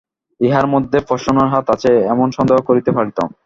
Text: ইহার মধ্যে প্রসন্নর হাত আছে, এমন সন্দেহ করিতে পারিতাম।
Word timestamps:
ইহার 0.39 0.65
মধ্যে 0.67 0.97
প্রসন্নর 1.07 1.47
হাত 1.53 1.65
আছে, 1.75 1.91
এমন 2.13 2.27
সন্দেহ 2.37 2.57
করিতে 2.69 2.91
পারিতাম। 2.97 3.27